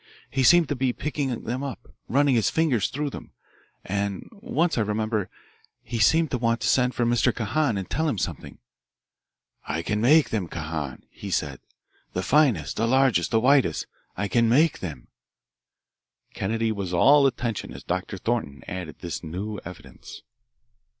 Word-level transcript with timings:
He 0.31 0.41
seemed 0.41 0.67
to 0.69 0.75
be 0.75 0.93
picking 0.93 1.43
them 1.43 1.61
up, 1.61 1.93
running 2.09 2.33
his 2.33 2.49
fingers 2.49 2.89
through 2.89 3.11
them, 3.11 3.33
and 3.85 4.27
once 4.31 4.75
I 4.79 4.81
remember 4.81 5.29
he 5.83 5.99
seemed 5.99 6.31
to 6.31 6.39
want 6.39 6.59
to 6.61 6.67
send 6.67 6.95
for 6.95 7.05
Mr. 7.05 7.31
Kahan 7.31 7.77
and 7.77 7.87
tell 7.87 8.09
him 8.09 8.17
something. 8.17 8.57
'I 9.67 9.83
can 9.83 10.01
make 10.01 10.31
them, 10.31 10.47
Kahan,' 10.47 11.03
he 11.11 11.29
said, 11.29 11.59
'the 12.13 12.23
finest, 12.23 12.77
the 12.77 12.87
largest, 12.87 13.29
the 13.29 13.39
whitest 13.39 13.85
I 14.17 14.27
can 14.27 14.49
make 14.49 14.79
them.'" 14.79 15.07
Kennedy 16.33 16.71
was 16.71 16.95
all 16.95 17.27
attention 17.27 17.71
as 17.71 17.83
Dr. 17.83 18.17
Thornton 18.17 18.63
added 18.67 19.01
this 19.01 19.23
new 19.23 19.59
evidence. 19.63 20.23